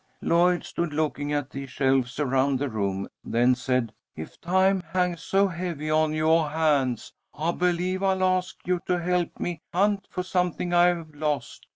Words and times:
Lloyd 0.23 0.63
stood 0.63 0.93
looking 0.93 1.31
at 1.31 1.51
the 1.51 1.67
shelves 1.67 2.19
around 2.19 2.57
the 2.57 2.69
room, 2.71 3.07
then 3.23 3.53
said: 3.53 3.93
"If 4.15 4.41
time 4.41 4.81
hangs 4.93 5.21
so 5.21 5.47
heavy 5.47 5.91
on 5.91 6.11
yoah 6.11 6.49
hands, 6.49 7.13
I 7.35 7.51
believe 7.51 8.01
I'll 8.01 8.23
ask 8.23 8.57
you 8.65 8.79
to 8.87 8.99
help 8.99 9.39
me 9.39 9.61
hunt 9.71 10.07
for 10.09 10.23
something 10.23 10.73
I 10.73 10.87
have 10.87 11.13
lost. 11.13 11.67